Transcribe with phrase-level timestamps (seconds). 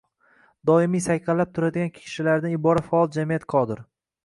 [0.69, 3.87] doimiy sayqallab turadigan kishilardan iborat faol jamiyat qodir.